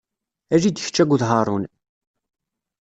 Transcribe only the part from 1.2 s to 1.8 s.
Haṛun.